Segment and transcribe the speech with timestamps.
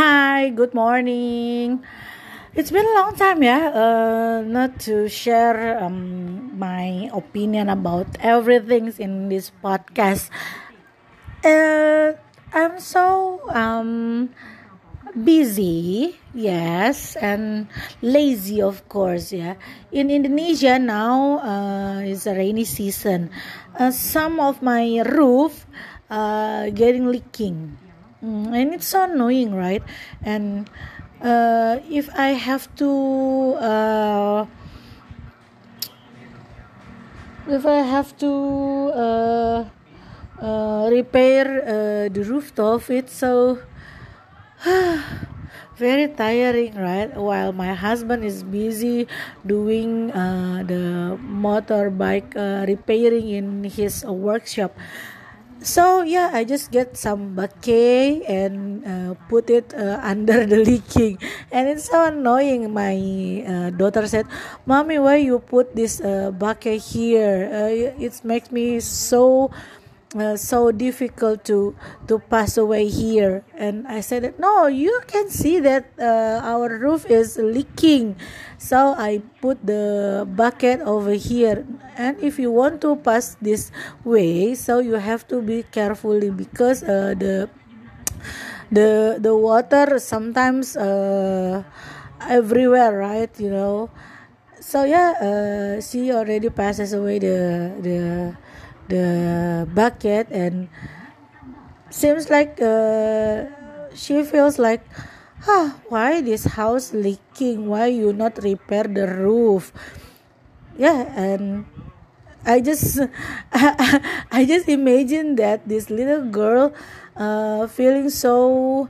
[0.00, 1.84] Hi, good morning.
[2.56, 8.88] It's been a long time, yeah, uh, not to share um, my opinion about everything
[8.96, 10.32] in this podcast.
[11.44, 12.16] Uh,
[12.48, 14.32] I'm so um,
[15.12, 17.68] busy, yes, and
[18.00, 19.60] lazy, of course, yeah.
[19.92, 23.28] In Indonesia now uh, is a rainy season.
[23.76, 25.68] Uh, some of my roof
[26.08, 27.89] uh, getting leaking
[28.22, 29.82] and it's so annoying, right?
[30.22, 30.68] And
[31.22, 34.46] uh, if I have to, uh,
[37.48, 38.32] if I have to
[38.94, 39.64] uh,
[40.40, 43.58] uh, repair uh, the rooftop, it's so
[45.76, 47.16] very tiring, right?
[47.16, 49.08] While my husband is busy
[49.46, 52.34] doing uh, the motorbike
[52.68, 54.76] repairing in his workshop
[55.60, 61.18] so yeah i just get some bucket and uh, put it uh, under the leaking.
[61.52, 62.72] And it's so annoying.
[62.72, 62.96] My
[63.46, 64.26] uh, daughter said
[64.66, 67.50] mommy why you put this uh, bucket here?
[67.52, 69.50] Uh, it makes me so
[70.16, 71.74] uh, so difficult to
[72.08, 73.44] to pass away here.
[73.54, 78.16] And i said no you can see that uh, our roof is leaking.
[78.58, 81.66] So i put the bucket over here.
[81.96, 83.70] And if you want to pass this
[84.04, 87.48] way so you have to be carefully because uh, the
[88.70, 91.62] the the water sometimes uh,
[92.28, 93.90] everywhere right you know.
[94.60, 97.98] So yeah uh, she already passes away the the
[98.90, 100.68] the bucket and
[101.90, 103.44] seems like uh,
[103.94, 104.82] she feels like
[105.42, 107.66] huh, why this house leaking?
[107.68, 109.72] Why you not repair the roof?
[110.78, 111.66] Yeah and
[112.46, 112.98] i just
[114.32, 116.72] i just imagine that this little girl
[117.16, 118.88] uh, feeling so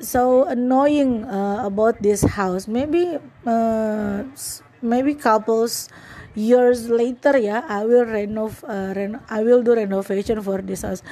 [0.00, 2.68] so annoying uh, about this house.
[2.68, 4.24] Maybe uh,
[4.82, 5.88] maybe couples
[6.34, 11.02] years later yeah i will renov uh, ren- i will do renovation for this house.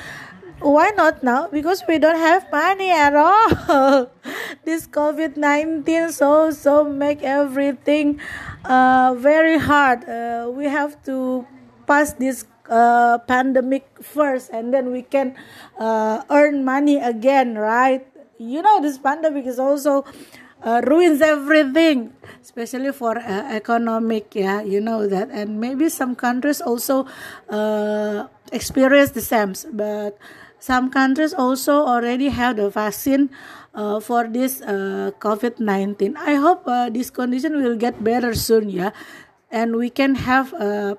[0.59, 1.49] Why not now?
[1.49, 4.09] Because we don't have money at all.
[4.65, 8.19] This covid-19 so so make everything
[8.65, 10.09] uh, very hard.
[10.09, 11.45] Uh, we have to
[11.87, 15.37] pass this uh, pandemic first and then we can
[15.79, 18.09] uh, earn money again right?
[18.39, 20.05] You know this pandemic is also
[20.67, 22.13] uh, ruins everything
[22.43, 25.31] especially for uh, economic yeah you know that.
[25.31, 27.07] And maybe some countries also
[27.49, 30.19] uh, experience the same but
[30.59, 33.31] some countries also already have the vaccine
[33.75, 38.91] uh, for this uh, covid-19 i hope uh, this condition will get better soon yeah
[39.51, 40.97] and we can have a,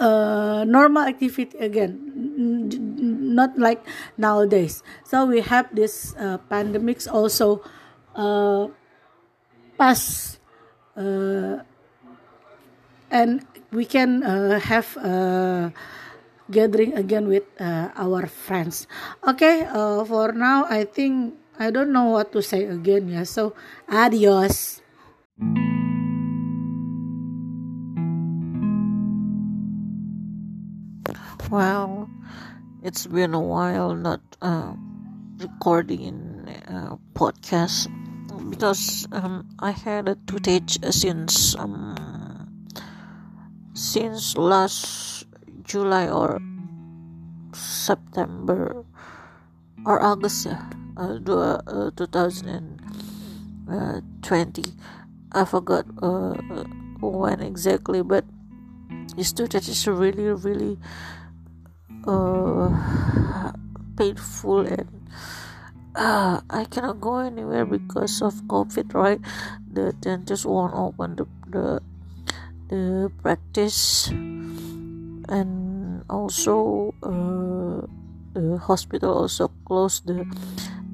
[0.00, 1.94] a normal activity again
[2.38, 3.82] not like
[4.16, 4.82] nowadays.
[5.04, 7.60] So we have this uh, pandemics also
[8.14, 8.68] uh,
[9.76, 10.38] pass
[10.96, 11.66] uh,
[13.10, 15.72] and we can uh, have a
[16.50, 18.86] gathering again with uh, our friends.
[19.26, 23.24] Okay uh, for now i think i don't know what to say again yeah.
[23.24, 23.54] So
[23.90, 24.80] adios.
[31.48, 32.10] Well,
[32.82, 34.72] it's been a while not uh,
[35.38, 37.88] recording in uh, podcast
[38.50, 42.48] because um, I had a toothache since um,
[43.74, 45.26] since last
[45.62, 46.40] July or
[47.52, 48.84] September
[49.84, 50.56] or August uh,
[50.96, 51.18] uh,
[51.96, 54.62] 2020
[55.32, 56.34] I forgot uh,
[57.00, 58.24] when exactly but
[59.16, 60.78] this toothache is really really
[62.06, 63.52] uh,
[63.96, 64.88] painful and
[65.98, 69.20] uh, I cannot go anywhere because of COVID, right?
[69.66, 71.82] The dentist won't open the the,
[72.70, 74.08] the practice,
[75.28, 77.82] and also uh,
[78.32, 80.22] the hospital also closed the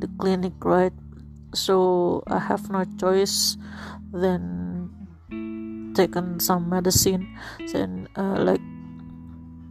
[0.00, 0.96] the clinic, right?
[1.52, 3.56] So I have no choice
[4.10, 4.90] than
[5.94, 7.28] taken some medicine,
[7.70, 8.64] then uh, like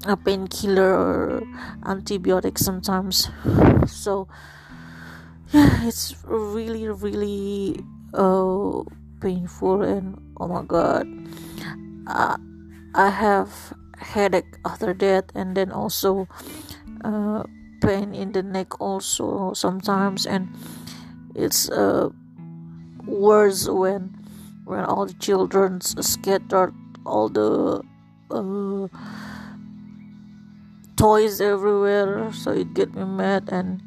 [0.05, 1.41] a painkiller or
[1.85, 3.29] antibiotic sometimes.
[3.88, 4.27] So
[5.53, 7.77] yeah it's really really
[8.17, 8.81] uh,
[9.21, 11.05] painful and oh my god
[12.07, 12.35] uh,
[12.95, 16.27] i have headache after that and then also
[17.06, 17.44] uh,
[17.81, 20.49] pain in the neck also sometimes and
[21.35, 22.09] it's uh,
[23.06, 24.09] worse when
[24.65, 26.73] when all the children scattered
[27.06, 27.81] all the
[28.31, 28.88] uh,
[30.95, 33.81] toys everywhere so it get me mad and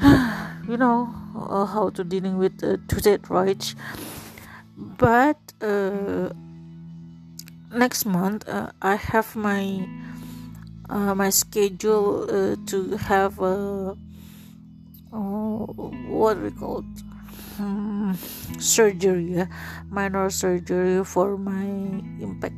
[0.68, 3.74] you know uh, how to dealing with uh, toothache right
[4.76, 6.30] but uh,
[7.72, 9.86] next month uh, i have my
[10.88, 13.96] uh, my schedule uh, to have a
[15.12, 16.84] uh, what we call
[17.58, 18.16] um,
[18.58, 19.46] surgery uh,
[19.88, 21.64] minor surgery for my
[22.20, 22.54] impact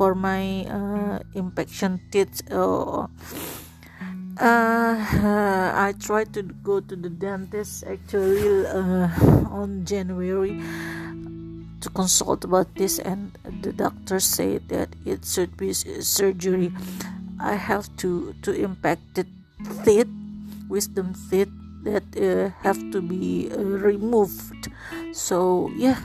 [0.00, 3.06] for my uh, infection teeth uh, uh,
[4.40, 9.12] I tried to go to the dentist actually uh,
[9.52, 10.56] on January
[11.84, 16.72] to consult about this, and the doctor said that it should be surgery.
[17.36, 19.28] I have to to impact the
[19.84, 20.08] teeth,
[20.72, 21.52] wisdom teeth
[21.84, 24.72] that uh, have to be uh, removed.
[25.12, 26.00] So yeah,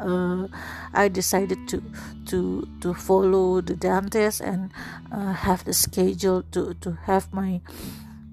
[0.00, 0.48] uh,
[0.92, 1.82] I decided to
[2.26, 4.70] to to follow the dentist and
[5.12, 7.60] uh, have the schedule to to have my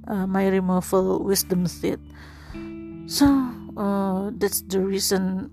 [0.08, 2.00] uh, my removal wisdom teeth.
[3.08, 3.28] So
[3.78, 5.52] uh, that's the reason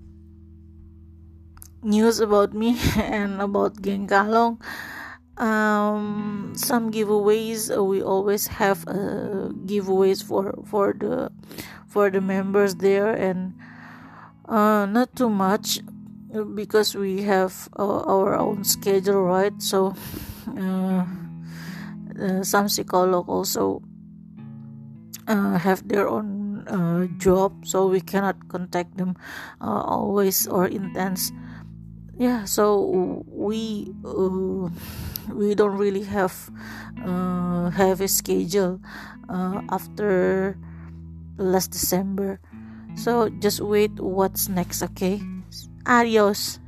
[1.82, 4.58] news about me and about Geng Kalong
[5.38, 7.74] um, some giveaways.
[7.74, 11.30] Uh, we always have uh, giveaways for for the
[11.86, 13.54] for the members there and
[14.46, 15.80] uh, not too much
[16.54, 19.94] because we have uh, our own schedule right so
[20.58, 21.04] uh,
[22.20, 23.82] uh, some psycholog also
[25.28, 26.64] have their own
[27.18, 29.16] job so we cannot contact them
[29.60, 31.32] always or intense
[32.18, 33.88] yeah so we
[35.32, 36.50] we don't really have
[37.04, 38.80] uh, have a schedule
[39.28, 40.56] uh, after
[41.38, 42.40] last December.
[42.96, 45.22] So just wait what's next, okay?
[45.88, 46.60] Adios.